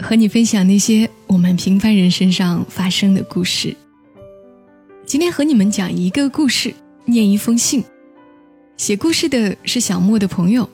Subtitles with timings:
[0.00, 3.74] 和你分享那些我们平凡人身上发生的故事。
[5.04, 6.72] 今天和你们讲一个故事，
[7.04, 7.82] 念一封信。
[8.76, 10.68] 写故事的是小莫的朋友，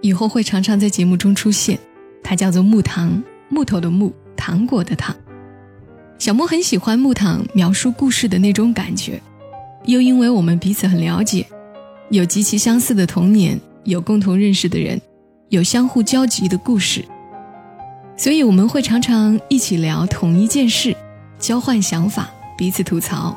[0.00, 1.78] 以后会常常在节目中出现。
[2.22, 5.14] 他叫做木糖，木头的木，糖果的糖。
[6.18, 9.20] 小莫很喜欢木糖描述故事的那种感觉，
[9.84, 11.46] 又因为我们彼此很了解，
[12.10, 15.00] 有极其相似的童年，有共同认识的人，
[15.48, 17.04] 有相互交集的故事，
[18.20, 20.94] 所以我们会常常一起聊同一件事，
[21.38, 23.34] 交换想法，彼此吐槽。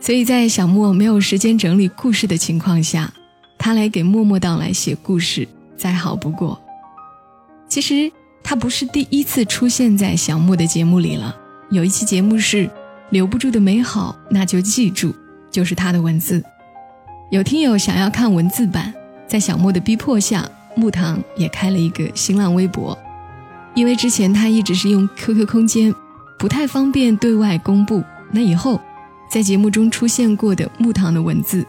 [0.00, 3.12] 所以在小莫没有时间整理故事的情况下，
[3.56, 5.46] 他来给默默到来写故事，
[5.76, 6.60] 再好不过。
[7.68, 8.10] 其实
[8.42, 11.32] 他不是第一次出现在小莫的节目里了。
[11.70, 12.68] 有一期节目是
[13.10, 15.14] “留不住的美好，那就记住”，
[15.48, 16.42] 就是他的文字。
[17.30, 18.92] 有听友想要看文字版，
[19.28, 22.98] 在小莫的逼迫下，木糖也开了一个新浪微博。
[23.76, 25.94] 因为之前他一直是用 QQ 空间，
[26.38, 28.02] 不太方便对外公布。
[28.32, 28.80] 那以后，
[29.30, 31.64] 在节目中出现过的木糖的文字，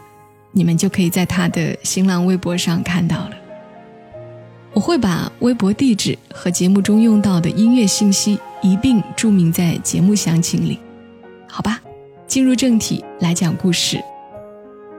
[0.50, 3.32] 你们就可以在他的新浪微博上看到了。
[4.72, 10.78] 我会把微博地址和节目中用到的音乐信息一并注明在节目详情里，
[11.46, 11.78] 好吧？
[12.26, 14.02] 进入正题来讲故事。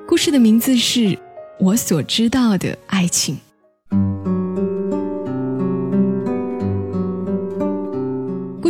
[0.07, 0.99] 故事的名字是
[1.59, 3.35] 《我所知道的爱情》。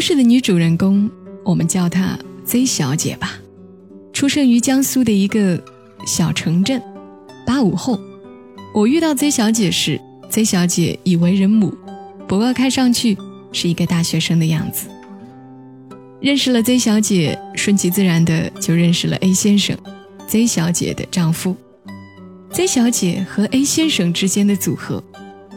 [0.10, 1.08] 事的女主人公，
[1.46, 3.40] 我们叫她 Z 小姐吧，
[4.12, 5.64] 出生于江苏的一个
[6.08, 6.82] 小城镇。
[7.46, 8.00] 八五后，
[8.74, 10.02] 我遇到 Z 小姐时。
[10.32, 11.72] Z 小姐已为人母，
[12.28, 13.16] 不过看上去
[13.52, 14.88] 是一个大学生的样子。
[16.20, 19.78] 认识了 Z 小姐，顺其自然的就认识了 A 先生
[20.26, 21.56] ，Z 小姐的丈夫。
[22.52, 25.04] Z 小姐和 A 先生之间的组合，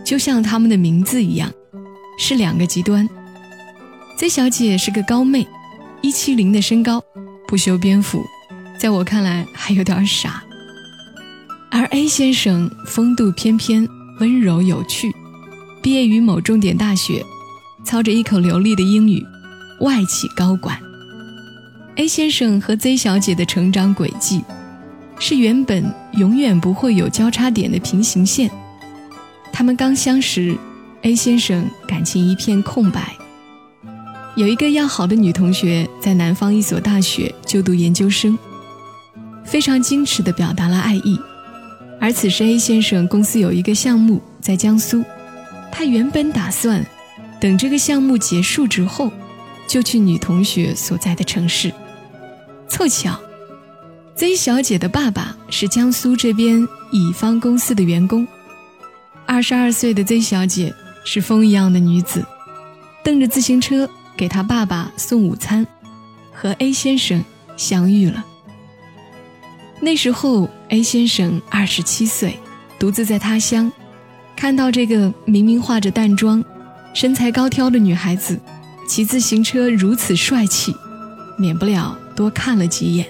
[0.04, 1.50] 就像他们的名字一样，
[2.18, 3.08] 是两个极端。
[4.16, 5.46] Z 小姐是个高妹，
[6.00, 7.02] 一七零的身高，
[7.48, 8.24] 不修边幅，
[8.78, 10.42] 在我看来还有点傻。
[11.70, 13.88] 而 A 先生风度翩翩。
[14.20, 15.12] 温柔有趣，
[15.82, 17.24] 毕业于某重点大学，
[17.82, 19.26] 操着一口流利的英语，
[19.80, 20.78] 外企高管。
[21.96, 24.44] A 先生和 Z 小姐的成长轨迹，
[25.18, 28.48] 是原本永远不会有交叉点的平行线。
[29.50, 30.56] 他们刚相识
[31.00, 33.16] ，A 先生感情一片空白。
[34.34, 38.38] 有一个要好的女同学在南方一所大学就读研究生，
[39.44, 41.20] 非常矜持地表达了爱意。
[42.00, 45.04] 而此时，A 先生公司有一个项目在江苏，
[45.70, 46.84] 他原本打算
[47.38, 49.12] 等这个项目结束之后，
[49.68, 51.70] 就去女同学所在的城市。
[52.68, 53.20] 凑巧
[54.14, 58.26] ，Z 小姐的爸爸是江苏这边乙方公司的员工。
[59.26, 62.24] 二十二岁的 Z 小姐是风一样的女子，
[63.04, 65.66] 蹬着自行车给他爸爸送午餐，
[66.32, 67.24] 和 A 先生
[67.56, 68.24] 相遇了。
[69.80, 72.38] 那时候，A 先生二十七岁，
[72.78, 73.70] 独自在他乡，
[74.36, 76.44] 看到这个明明化着淡妆、
[76.94, 78.38] 身材高挑的女孩子，
[78.88, 80.74] 骑自行车如此帅气，
[81.36, 83.06] 免不了多看了几眼。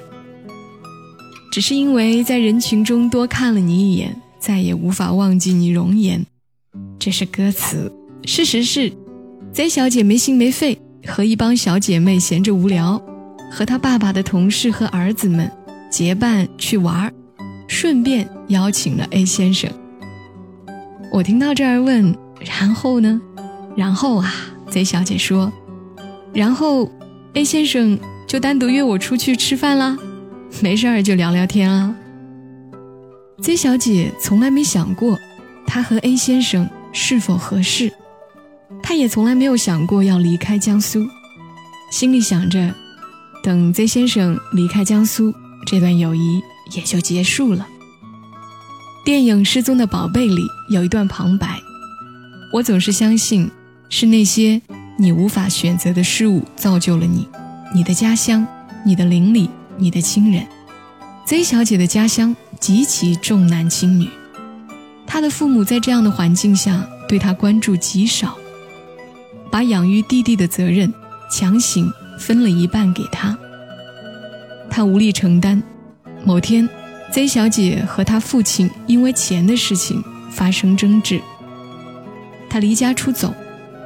[1.51, 6.25] 只是因为在人群中多看了你一眼，再也无法忘记你容颜。
[6.99, 7.93] 这是歌词。
[8.25, 8.91] 事实是
[9.53, 13.03] ，Z 小姐没心没肺，和一帮小姐妹闲着无聊，
[13.51, 15.51] 和她爸爸的同事和儿子们。
[15.91, 17.13] 结伴去玩儿
[17.69, 19.71] 顺便邀请了 A 先生。
[21.13, 23.21] 我听到这儿问，然后呢？
[23.77, 24.33] 然后啊
[24.71, 25.53] ，Z 小姐说，
[26.33, 26.91] 然后
[27.35, 29.99] A 先生就单独约我出去吃饭啦，
[30.63, 31.95] 没事儿就聊聊天啊。
[33.43, 35.19] Z 小姐从来没想过
[35.67, 37.93] 她和 A 先生是否合适，
[38.81, 41.09] 他也从来没有想过要离开江苏，
[41.91, 42.73] 心里想着，
[43.43, 45.35] 等 Z 先生离开江苏。
[45.65, 46.43] 这段友谊
[46.75, 47.67] 也就结束了。
[49.05, 51.61] 电影《失踪的宝贝》里有一段旁白
[52.55, 53.51] ：“我总是相信，
[53.89, 54.61] 是那些
[54.99, 57.29] 你无法选择的事物造就了你，
[57.75, 58.47] 你的家乡，
[58.85, 60.47] 你的邻里，你的亲人。
[61.27, 64.09] ”Z 小姐的家乡极其重男轻女，
[65.07, 68.37] 她的父母在这样的环境下对她关注极少，
[69.53, 70.93] 把养育弟弟的责任
[71.31, 73.39] 强行分了一半给他。
[74.71, 75.63] 他无力承担。
[76.25, 76.67] 某天
[77.13, 81.21] ，Z 小姐和她父亲因为钱的事情发生争执。
[82.49, 83.35] 她离家出走，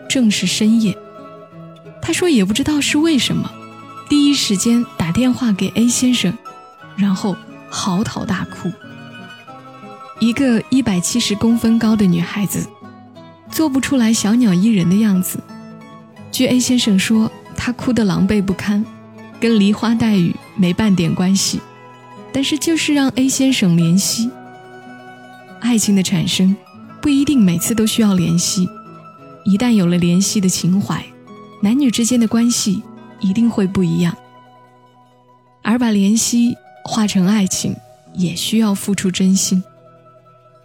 [0.09, 0.97] 正是深夜。
[2.01, 3.51] 她说也不知道是为什么，
[4.09, 6.33] 第一时间打电话给 A 先生，
[6.95, 7.35] 然后
[7.69, 8.71] 嚎啕大哭。
[10.21, 12.69] 一个一百七十公分高的女孩子，
[13.51, 15.41] 做不出来小鸟依人的样子。
[16.37, 18.85] 据 A 先生说，他哭得狼狈不堪，
[19.41, 21.63] 跟梨花带雨没半点关系。
[22.31, 24.31] 但是就是让 A 先生怜惜。
[25.61, 26.55] 爱情的产生，
[27.01, 28.69] 不一定每次都需要怜惜。
[29.47, 31.03] 一旦有了怜惜的情怀，
[31.63, 32.83] 男女之间的关系
[33.21, 34.15] 一定会不一样。
[35.63, 36.55] 而把怜惜
[36.85, 37.75] 化成爱情，
[38.13, 39.65] 也需要付出真心。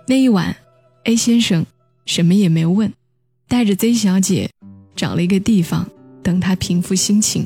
[0.06, 0.54] 那一晚
[1.06, 1.66] ，A 先生
[2.06, 2.92] 什么也没问，
[3.48, 4.50] 带着 Z 小姐
[4.96, 5.88] 找了一个地方
[6.22, 7.46] 等他平复心情，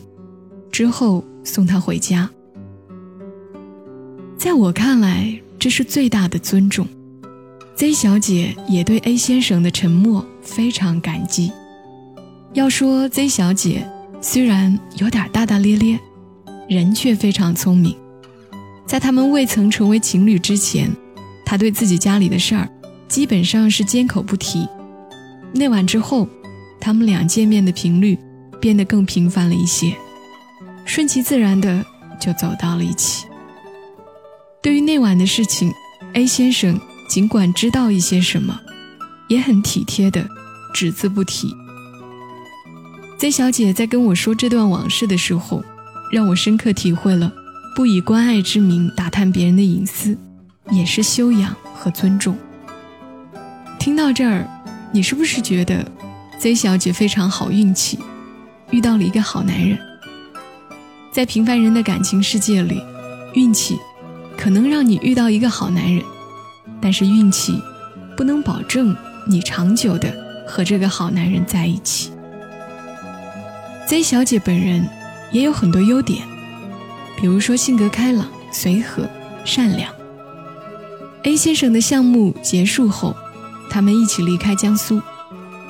[0.72, 2.30] 之后送她回家。
[4.38, 6.88] 在我看来，这是最大的尊重。
[7.76, 11.52] Z 小姐也对 A 先生的沉默非常感激。
[12.54, 13.86] 要说 Z 小姐
[14.22, 16.00] 虽然有点大大咧咧，
[16.70, 17.96] 人却非常聪明。
[18.86, 20.90] 在他们未曾成为情侣之前，
[21.46, 22.70] 她对自己家里的事儿
[23.08, 24.68] 基本上是缄口不提。
[25.54, 26.28] 那晚之后，
[26.86, 28.16] 他们俩见面的频率
[28.62, 29.98] 变得更频繁了一些，
[30.86, 31.84] 顺其自然的
[32.22, 33.26] 就走到了一起。
[34.62, 35.74] 对于那晚的事情
[36.14, 36.80] ，A 先生
[37.10, 38.62] 尽管知道一些什么，
[39.28, 40.30] 也很体贴的
[40.76, 41.52] 只字不提。
[43.18, 45.64] Z 小姐在跟我说这段往事的时候，
[46.12, 47.34] 让我深刻体会了
[47.76, 50.16] 不以关爱之名打探别人的隐私，
[50.70, 52.38] 也是修养和尊重。
[53.80, 54.48] 听到这儿，
[54.92, 55.92] 你是不是觉得
[56.40, 58.00] Z 小姐非常好运气，
[58.72, 59.78] 遇到了一个好男人？
[61.12, 62.82] 在平凡人的感情世界里，
[63.34, 63.78] 运气。
[64.38, 66.04] 可能让你遇到一个好男人，
[66.82, 67.58] 但是运气
[68.18, 68.94] 不能保证
[69.26, 70.14] 你长久的
[70.46, 72.12] 和这个好男人在一起。
[73.88, 74.86] Z 小姐本人
[75.32, 76.28] 也有很多优点，
[77.18, 79.08] 比如说性格开朗、随和、
[79.46, 79.90] 善良。
[81.24, 83.16] A 先生的项目结束后，
[83.70, 85.02] 他们一起离开江苏，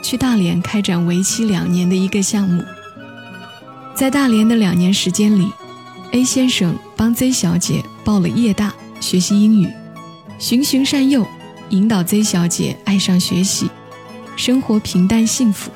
[0.05, 2.63] 去大连开展为期两年的一个项目。
[3.95, 5.51] 在大连的两年时间里
[6.11, 7.83] ，A 先生帮 Z 小姐。
[8.05, 8.71] 报了夜大
[9.01, 9.67] 学习英语，
[10.37, 11.25] 循循善诱，
[11.69, 13.67] 引导 Z 小姐爱上学习，
[14.35, 15.71] 生活平淡幸福。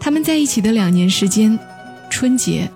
[0.00, 1.56] 他们在一起的两年时间，
[2.10, 2.68] 春节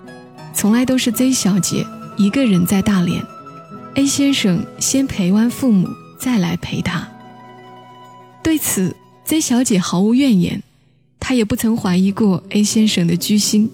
[0.53, 1.85] 从来都是 Z 小姐
[2.15, 3.21] 一个人在大连
[3.95, 7.05] ，A 先生先陪完父母再来陪她。
[8.41, 10.61] 对此，Z 小姐毫无怨言，
[11.19, 13.69] 她也不曾怀疑过 A 先生的居心，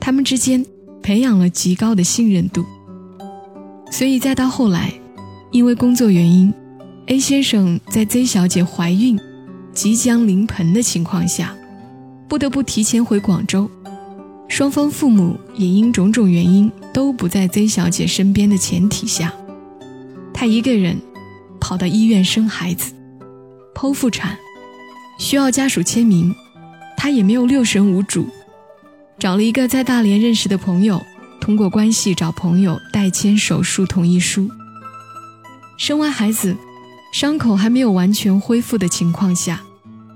[0.00, 0.64] 他们之间
[1.02, 2.64] 培养了极高的信任度。
[3.90, 4.92] 所以再到后来，
[5.50, 6.52] 因为工作原因
[7.06, 9.20] ，A 先生在 Z 小姐怀孕、
[9.74, 11.54] 即将临盆的情况下，
[12.26, 13.70] 不得不提前回广州。
[14.48, 19.32] 双方父母也因种种原因都不在 Z 小姐身边的前提下，
[20.32, 20.96] 她一个人
[21.60, 22.92] 跑到医院生孩子、
[23.74, 24.38] 剖腹产，
[25.22, 26.34] 需要家属签名，
[26.96, 28.28] 她也没有六神无主，
[29.20, 31.00] 找了一个在大连认识的朋友。
[31.40, 34.50] 通过关系找朋友代签手术同意书。
[35.78, 36.56] 生完孩子，
[37.12, 39.60] 伤口还没有完全恢复的情况下，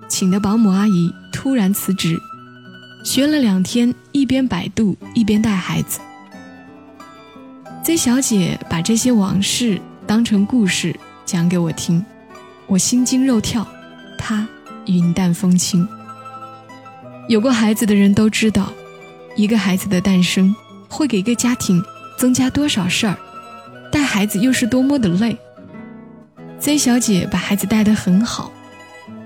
[0.08, 2.20] 请的保姆阿姨突然辞职，
[3.04, 6.00] 学了两天，一边百度一边带孩子。
[7.84, 12.04] Z 小姐把这些往事当成故事讲给我听，
[12.66, 13.66] 我心惊肉跳，
[14.18, 14.46] 她
[14.86, 15.86] 云淡风轻。
[17.28, 18.72] 有过孩子的人都知道，
[19.36, 20.54] 一个孩子的诞生。
[20.88, 21.82] 会给一个家庭
[22.16, 23.16] 增加多少事儿？
[23.90, 25.36] 带孩子又是多么的累。
[26.60, 28.52] Z 小姐把孩子带得很好，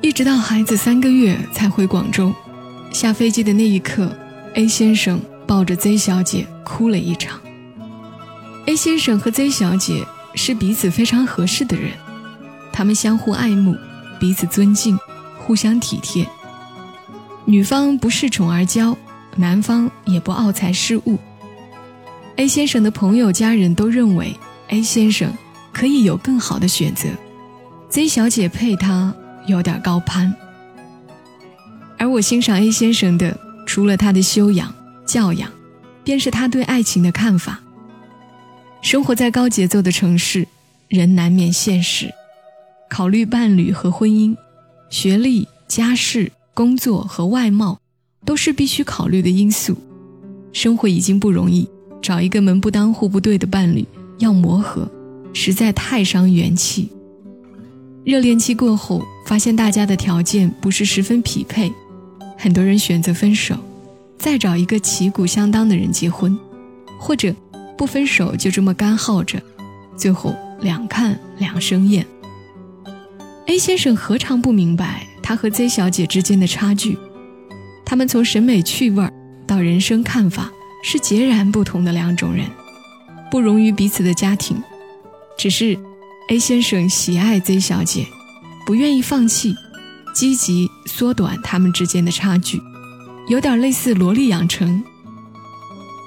[0.01, 2.35] 一直到孩子三个月才回广州。
[2.91, 4.11] 下飞机的那一刻
[4.55, 7.39] ，A 先生抱着 Z 小姐哭了一场。
[8.65, 11.93] A 先生和 Z 小姐是彼此非常合适的人，
[12.73, 13.77] 他们相互爱慕，
[14.19, 14.99] 彼此尊敬，
[15.51, 16.25] 互相体贴。
[17.45, 18.97] 女方不恃宠而骄，
[19.35, 21.19] 男方也不傲才恃物。
[22.37, 24.33] A 先生的朋友、家人都认为
[24.69, 25.37] A 先生
[25.73, 27.09] 可以有更好的选择
[27.89, 29.13] ，Z 小姐配他
[29.49, 30.33] 有点高攀。
[31.99, 34.73] 而我欣赏 A 先生的，除了他的修养、
[35.05, 35.51] 教养，
[36.05, 37.59] 便是他对爱情的看法。
[38.83, 40.47] 生活在高节奏的城市，
[40.87, 42.09] 人难免现实，
[42.89, 44.37] 考虑伴侣和婚姻，
[44.91, 47.79] 学历、家世、工作和外貌，
[48.25, 49.77] 都是必须考虑的因素。
[50.53, 51.69] 生活已经不容易，
[52.03, 53.87] 找一个门不当户不对的伴侣，
[54.19, 54.91] 要磨合，
[55.33, 56.91] 实在太伤元气。
[58.05, 61.73] 热恋期过后，发现大家的条件不是十分匹配，
[62.37, 63.57] 很多人选择分手，
[64.19, 66.37] 再找一个旗鼓相当的人结婚，
[66.99, 67.33] 或者
[67.79, 69.41] 不分手就这么干耗着，
[69.97, 72.05] 最后两看两生厌。
[73.51, 76.97] A 先生何尝不明白他和 Z 小姐之间的差距？
[77.85, 79.11] 他们从审美趣味
[79.45, 80.49] 到人生看法
[80.85, 82.47] 是截然不同的两种人，
[83.29, 84.63] 不容于彼此的家庭。
[85.37, 85.77] 只是
[86.29, 88.07] A 先生喜爱 Z 小姐，
[88.65, 89.53] 不愿意放弃，
[90.15, 92.63] 积极缩短他们之间的差距，
[93.27, 94.81] 有点类似萝莉养成。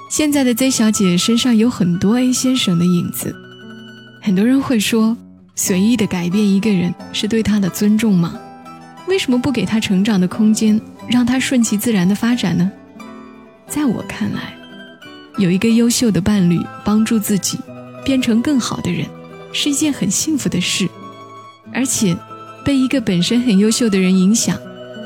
[0.09, 3.35] 现在的 Z 小姐身上有很多 A 先生的影子，
[4.21, 5.17] 很多人会说。
[5.55, 8.39] 随意的改变一个人是对他的尊重吗？
[9.07, 12.71] 为什么不给他成长的空间，让他顺其自然的发展呢？
[13.67, 14.55] 在我看来，
[15.37, 17.59] 有一个优秀的伴侣帮助自己
[18.03, 19.05] 变成更好的人，
[19.51, 20.89] 是一件很幸福的事。
[21.71, 22.17] 而且，
[22.65, 24.57] 被一个本身很优秀的人影响，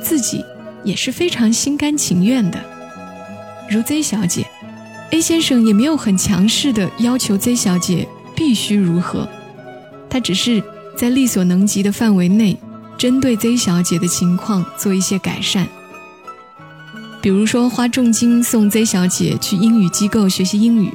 [0.02, 0.44] 自己
[0.84, 2.58] 也是非常心甘情愿的。
[3.70, 4.46] 如 Z 小姐
[5.12, 9.28] ，A 先生也没有很强势的要求 Z 小姐必须如何。
[10.10, 10.64] 他只是
[10.96, 12.58] 在力所能及的范围内，
[12.98, 15.68] 针对 Z 小姐的情况做一些改善。
[17.22, 20.94] 比如说，花重金送 Z 小姐去英语机构学习英语，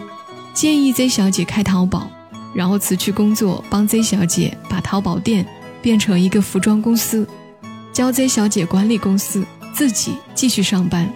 [0.54, 2.10] 建议 Z 小姐开淘宝，
[2.54, 5.46] 然后辞去工作，帮 Z 小姐把淘宝店
[5.82, 7.26] 变成一个服装公司，
[7.92, 11.12] 教 Z 小姐管理公司，自己继续上班，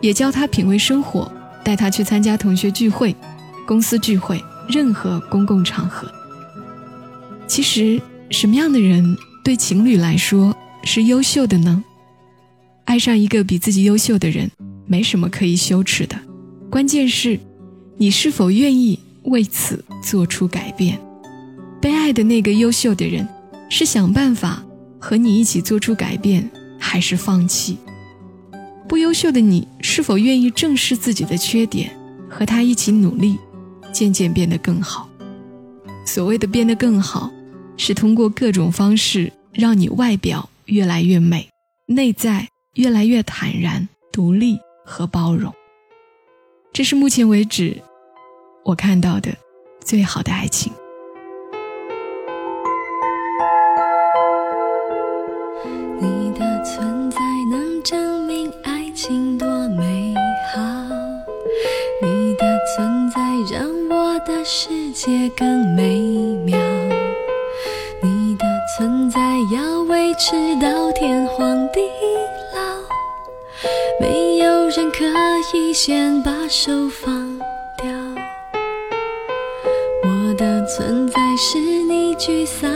[0.00, 1.30] 也教她品味生活，
[1.62, 3.14] 带她去参加同学聚会、
[3.66, 6.10] 公司聚会，任何公共场合。
[7.48, 8.00] 其实，
[8.30, 11.82] 什么样的人对情侣来说是优秀的呢？
[12.84, 14.50] 爱上一个比自己优秀的人，
[14.86, 16.16] 没什么可以羞耻的。
[16.70, 17.40] 关键是，
[17.96, 21.00] 你是否愿意为此做出改变？
[21.80, 23.26] 被爱的那个优秀的人，
[23.70, 24.62] 是想办法
[24.98, 27.78] 和你一起做出改变，还是放弃？
[28.86, 31.90] 不优秀的你，是否愿意正视自己的缺点，
[32.28, 33.38] 和他一起努力，
[33.90, 35.08] 渐渐变得更好？
[36.04, 37.30] 所谓的变得更好。
[37.78, 41.48] 是通过各种方式让你外表越来越美，
[41.86, 45.54] 内在越来越坦然、独立和包容。
[46.72, 47.80] 这是目前为止
[48.64, 49.34] 我看到的
[49.80, 50.70] 最好的爱情。
[75.50, 77.38] 可以先把手放
[77.78, 77.88] 掉。
[80.04, 82.67] 我的存在是你沮丧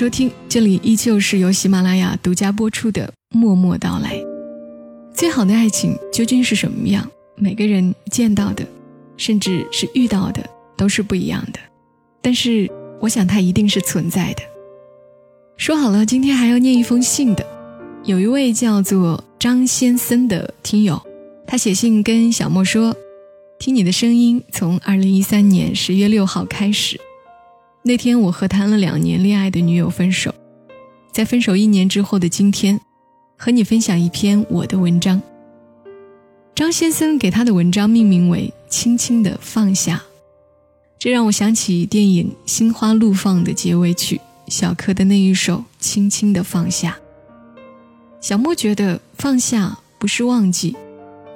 [0.00, 3.06] 收听，这里依旧是由喜马拉雅独家播出的
[3.38, 4.16] 《默默到来》。
[5.12, 7.06] 最好的爱情究竟是什么样？
[7.36, 8.66] 每个人见到的，
[9.18, 10.42] 甚至是遇到的，
[10.74, 11.60] 都是不一样的。
[12.22, 12.66] 但是，
[12.98, 14.42] 我想它一定是存在的。
[15.58, 17.46] 说好了，今天还要念一封信的。
[18.02, 20.98] 有一位叫做张先生的听友，
[21.46, 22.96] 他写信跟小莫说
[23.60, 26.98] ：“听你的声音，从二零一三年十月六号开始。”
[27.90, 30.32] 那天，我和谈了两年恋爱的女友分手，
[31.10, 32.80] 在分手一年之后的今天，
[33.36, 35.20] 和你分享一篇我的文章。
[36.54, 39.96] 张先生给他的文章命名为《轻轻的放下》，
[41.00, 46.96] 这让我想起电影《心花怒放》的结尾曲小柯的那一首《轻轻的放下》。
[48.20, 50.76] 小莫觉得放下不是忘记，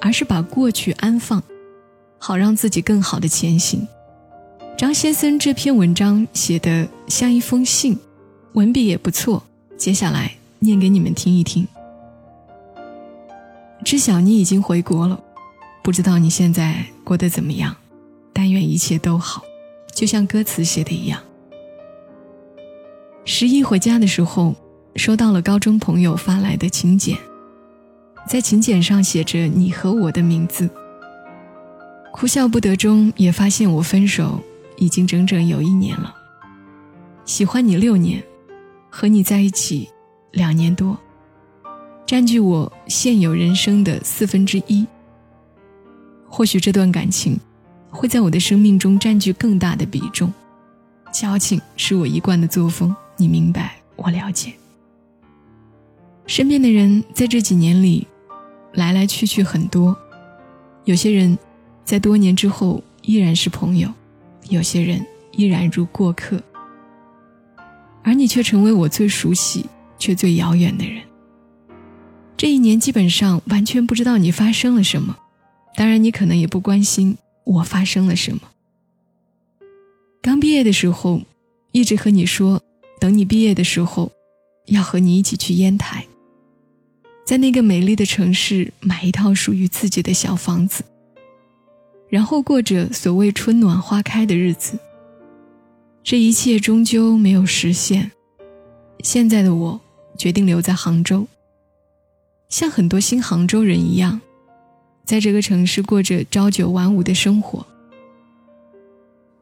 [0.01, 1.43] 而是把过去安放，
[2.17, 3.85] 好让自己更好的前行。
[4.77, 7.97] 张先生这篇文章写的像一封信，
[8.55, 9.45] 文笔也不错。
[9.77, 11.67] 接下来念给你们听一听。
[13.85, 15.23] 知晓你已经回国了，
[15.81, 17.77] 不知道你现在过得怎么样，
[18.33, 19.45] 但愿一切都好，
[19.95, 21.21] 就像歌词写的一样。
[23.25, 24.57] 十一回家的时候，
[24.97, 27.17] 收到了高中朋友发来的请柬，
[28.29, 30.69] 在请柬上写着你和我的名字。
[32.13, 34.41] 哭笑不得中，也发现我分手
[34.77, 36.15] 已经整整有一年了。
[37.25, 38.23] 喜欢你六年，
[38.91, 39.89] 和你在一起
[40.33, 40.99] 两年多，
[42.07, 44.87] 占据我现有人生的四分之一。
[46.29, 47.39] 或许这段感情
[47.91, 50.33] 会在我的生命中占据更大的比重。
[51.13, 54.53] 矫情是我一贯的作风，你明白，我了解。
[56.27, 58.07] 身边的人在这几年里
[58.73, 59.97] 来来去去很多，
[60.85, 61.39] 有些人。
[61.85, 63.93] 在多年之后依然是朋友，
[64.55, 66.43] 有些人依然如过客，
[68.03, 69.67] 而你却成为我最熟悉
[69.99, 71.03] 却最遥远的人。
[72.37, 75.17] 这一年基本上完全不知道你发生了什么，
[75.77, 78.41] 当然你可能也不关心我发生了什么。
[80.23, 81.23] 刚毕业的时候，
[81.73, 82.63] 一直和你说，
[83.01, 84.13] 等你毕业的时候，
[84.67, 86.07] 要和你一起去烟台，
[87.27, 90.85] 在那个美丽的城市买一套属于自己的小房子。
[92.15, 94.79] 然后过着所谓春暖花开的日子。
[96.05, 98.13] 这一切终究没有实现。
[99.01, 99.81] 现在的我
[100.17, 101.27] 决定留在杭州，
[102.49, 104.21] 像很多新杭州人一样，
[105.05, 107.67] 在这个城市过着朝九晚五的生活。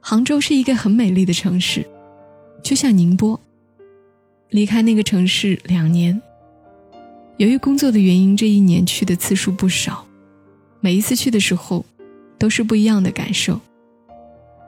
[0.00, 1.86] 杭州是一个很美丽的城市，
[2.62, 3.38] 就像宁波。
[4.48, 6.18] 离开那个城市两年，
[7.36, 10.06] 由于工作的原因，这一年去的次数不少。
[10.80, 11.84] 每一次去的时候。
[12.42, 13.60] 都是不一样的感受。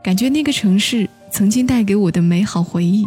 [0.00, 3.04] 感觉那个城市曾经带给我的美好回忆，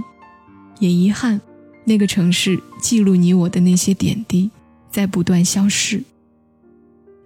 [0.79, 1.39] 也遗憾
[1.85, 4.51] 那个城市记录你我的那些点滴
[4.91, 6.03] 在不断消失。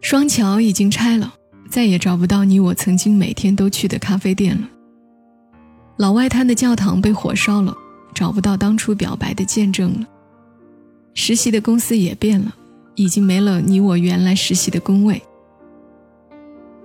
[0.01, 1.33] 双桥已经拆了，
[1.67, 4.69] 再也找不到你我曾经每天都去的咖啡店了。
[5.97, 7.75] 老外滩的教堂被火烧了，
[8.13, 10.07] 找不到当初表白的见证了。
[11.15, 12.53] 实习的公司也变了，
[12.93, 15.19] 已经没了你我原来实习的工位。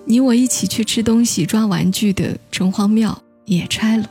[0.09, 4.09] 你我一起去吃东西、抓玩具的城隍庙也拆了，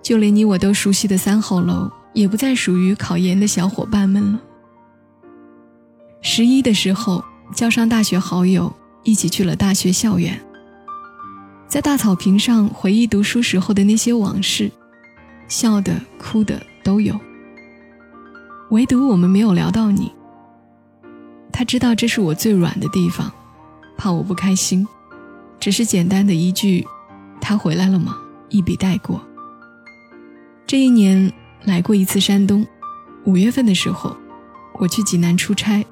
[0.00, 4.40] 就连你我都熟悉的三号楼也不再属于考研的小伙伴们了。
[6.20, 8.72] 十一的时候，叫上大学好友
[9.02, 10.40] 一起去了大学校园，
[11.66, 14.70] 在大草坪上回忆读书时候的那些往事，
[15.48, 17.18] 笑的、哭的都有。
[18.70, 20.12] 唯独我们没有聊到你，
[21.52, 23.30] 他知道这是我最软的地方。
[23.96, 24.86] 怕我不开心，
[25.60, 26.86] 只是简单的一句
[27.40, 28.18] “他回来了吗？”
[28.50, 29.20] 一笔带过。
[30.66, 31.32] 这一年
[31.64, 32.66] 来过一次山东，
[33.24, 34.16] 五月份的时候，
[34.74, 35.84] 我去济南出差，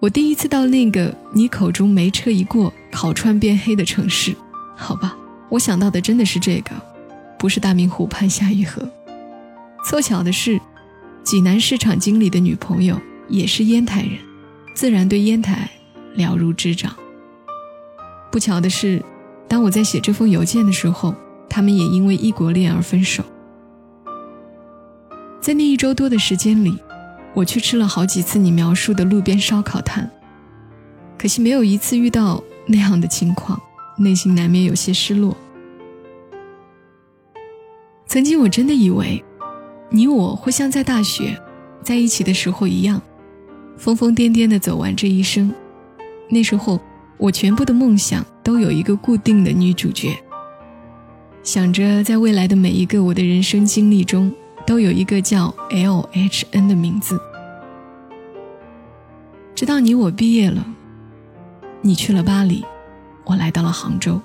[0.00, 4.34] 我第一次到那个你口中没车一过烤串变黑的城市。
[4.76, 5.16] 好吧，
[5.48, 6.70] 我想到的真的是这个，
[7.38, 8.86] 不是大明湖畔夏雨荷。
[9.86, 10.60] 凑巧的是，
[11.24, 14.18] 济南市场经理的女朋友也是烟台人，
[14.74, 15.70] 自然对烟台
[16.14, 16.94] 了如指掌。
[18.32, 19.04] 不巧的是，
[19.46, 21.14] 当我在写这封邮件的时候，
[21.50, 23.22] 他们也因为异国恋而分手。
[25.38, 26.78] 在那一周多的时间里，
[27.34, 30.10] 我去吃了好几次你描述的路边烧烤摊，
[31.18, 33.60] 可惜没有一次遇到那样的情况，
[33.98, 35.36] 内心难免有些失落。
[38.06, 39.22] 曾经我真的以为，
[39.90, 41.38] 你我会像在大学
[41.82, 43.02] 在一起的时候一样，
[43.76, 45.52] 疯疯癫癫的走完这一生。
[46.30, 46.80] 那时候。
[47.22, 50.20] 我全部的梦想都有一个固定的女主角，
[51.44, 54.34] 想着在未来的每一个我的人生经历中，
[54.66, 57.16] 都有一个叫 L H N 的名字。
[59.54, 60.66] 直到你我毕业了，
[61.80, 62.64] 你去了巴黎，
[63.24, 64.20] 我来到了杭州。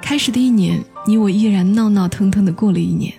[0.00, 3.12] 开始的一年，你我依然闹闹腾腾的过了一年。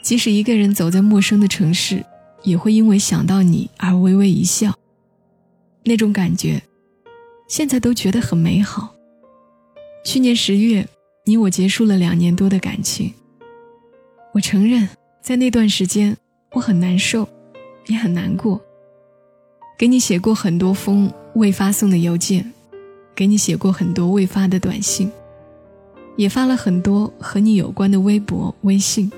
[0.00, 2.02] 即使一个人走在陌生的城市，
[2.44, 4.72] 也会因为想到你而微微一笑。
[5.88, 6.60] 那种感觉，
[7.46, 8.92] 现在都觉得很美好。
[10.04, 10.84] 去年十月，
[11.24, 13.14] 你我结束了两年多的感情。
[14.34, 14.88] 我承认，
[15.22, 16.16] 在那段时间，
[16.54, 17.28] 我很难受，
[17.86, 18.60] 也很难过。
[19.78, 22.52] 给你写过很多封未发送的邮件，
[23.14, 25.08] 给你写过很多未发的短信，
[26.16, 29.08] 也发了很多和你有关的微博、微信。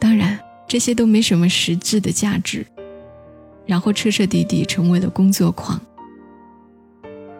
[0.00, 2.66] 当然，这些都没什么实质的价值。
[3.70, 5.80] 然后彻彻底底成为了工作狂。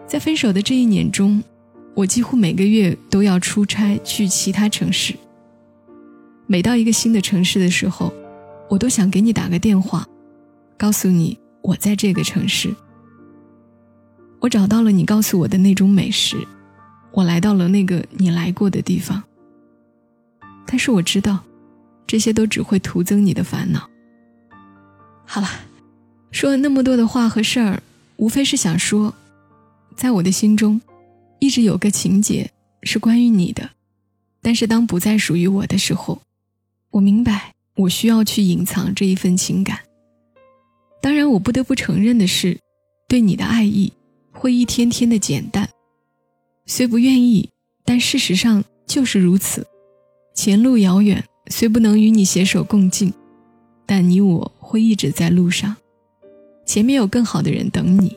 [0.07, 1.43] 在分手的这一年中，
[1.93, 5.13] 我几乎每个月都要出差去其他城市。
[6.47, 8.13] 每到一个新的城市的时候，
[8.69, 10.07] 我都想给你打个电话，
[10.77, 12.73] 告诉你我在这个城市。
[14.39, 16.37] 我找到了你告诉我的那种美食，
[17.11, 19.21] 我来到了那个你来过的地方。
[20.65, 21.39] 但是我知道，
[22.07, 23.89] 这些都只会徒增你的烦恼。
[25.25, 25.47] 好了，
[26.31, 27.83] 说了那么多的话和事儿，
[28.15, 29.13] 无非是想说，
[29.95, 30.81] 在我的心中，
[31.39, 32.49] 一直有个情节
[32.83, 33.69] 是关于你的，
[34.41, 36.21] 但是当不再属于我的时候，
[36.89, 39.79] 我明白我需要去隐藏这一份情感。
[41.01, 42.57] 当然，我不得不承认的是，
[43.07, 43.91] 对你的爱意
[44.31, 45.69] 会一天天的减淡。
[46.65, 47.49] 虽不愿意，
[47.83, 49.67] 但事实上就是如此。
[50.33, 53.11] 前路遥远，虽不能与你携手共进，
[53.85, 55.75] 但你我会一直在路上。
[56.71, 58.15] 前面有更好的人等你，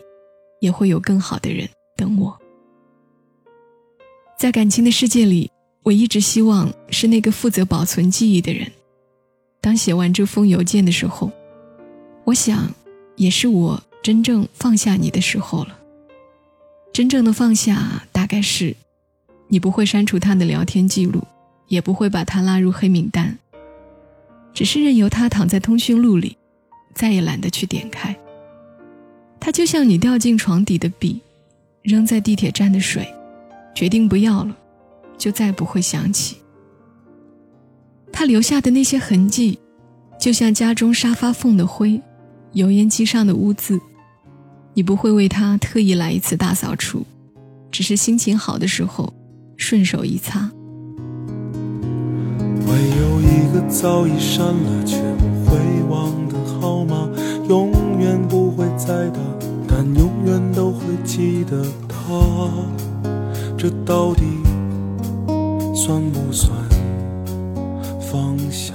[0.61, 2.38] 也会有更好的人等我。
[4.38, 5.51] 在感情的世界里，
[5.83, 8.71] 我一直希望是那个负责保存记忆的人。
[9.61, 11.33] 当写完这封邮件的时候。
[12.23, 12.73] 我想，
[13.17, 15.77] 也是我真正放下你的时候了。
[16.93, 18.77] 真正的放下，大概是，
[19.49, 21.21] 你不会删除他的聊天记录，
[21.67, 23.37] 也不会把他拉入黑名单，
[24.53, 26.37] 只是任由他躺在通讯录里，
[26.95, 28.17] 再也懒得去点开。
[29.44, 31.20] 他就像你掉进床底的笔，
[31.83, 33.07] 扔在地铁站的水，
[33.74, 34.57] 决定不要了，
[35.18, 36.38] 就再不会想起。
[38.11, 39.59] 他留下的那些痕迹，
[40.18, 42.00] 就像家中沙发缝的灰。
[42.54, 43.78] 油烟机上的污渍，
[44.72, 47.04] 你不会为他特意来一次大扫除，
[47.70, 49.12] 只是心情好的时候
[49.59, 50.50] 顺手一擦。
[52.66, 55.59] 会有一个早已删了却不会
[55.90, 57.11] 忘的号码，
[57.46, 57.70] 永
[58.87, 59.20] 再大，
[59.66, 61.97] 但永远都会记得他。
[63.57, 64.23] 这到底
[65.75, 66.53] 算不算
[67.99, 68.75] 放下？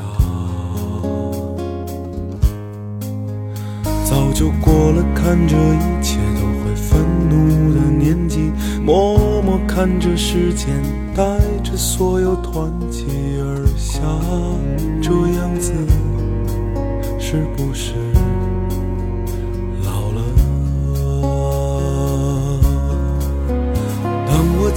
[4.04, 8.52] 早就过了看着一切都会愤怒的年纪，
[8.84, 10.70] 默默看着时间
[11.16, 11.24] 带
[11.64, 13.04] 着所有团结
[13.44, 14.02] 而下，
[15.04, 15.72] 这样子
[17.20, 17.94] 是不是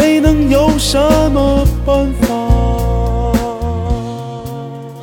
[0.00, 0.96] 谁能有什
[1.32, 2.28] 么办法？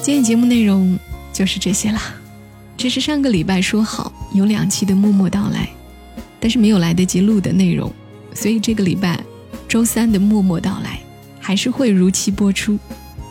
[0.01, 0.97] 今天节目内容
[1.33, 2.01] 就是这些啦。
[2.77, 5.67] 这是上个礼拜说好有两期的默默到来，
[6.39, 7.91] 但是没有来得及录的内容，
[8.33, 9.19] 所以这个礼拜
[9.67, 10.97] 周三的默默到来
[11.41, 12.79] 还是会如期播出。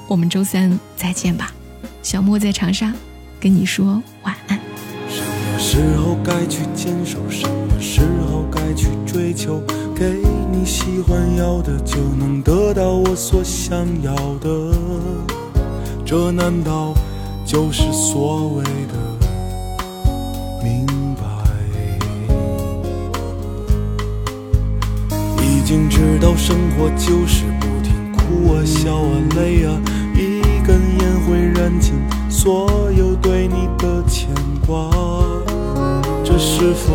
[0.06, 1.50] 我们周三再见吧，
[2.02, 2.92] 小莫在长沙
[3.40, 4.60] 跟你说晚安。
[5.08, 7.18] 什么时候该去坚守？
[7.30, 8.33] 什么时候该
[8.74, 9.62] 去追求？
[9.94, 14.74] 给你喜欢要的，就能得到我所想要的？
[16.04, 16.92] 这难道
[17.46, 18.94] 就是所谓的？
[20.62, 20.84] 明
[21.14, 21.24] 白，
[25.42, 29.80] 已经知道生活就是不停哭啊笑啊累啊，
[30.14, 31.94] 一根烟会燃尽
[32.28, 34.28] 所有对你的牵
[34.66, 34.90] 挂，
[36.24, 36.94] 这是否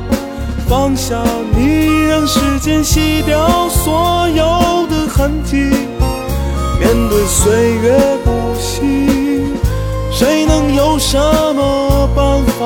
[0.71, 1.21] 放下
[1.53, 5.57] 你，让时间洗掉所有的痕迹，
[6.79, 9.43] 面对岁月不息，
[10.13, 11.19] 谁能有什
[11.53, 12.65] 么办法？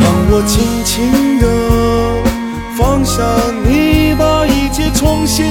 [0.00, 1.46] 让我轻轻地
[2.76, 3.22] 放下
[3.64, 5.46] 你，把一切重新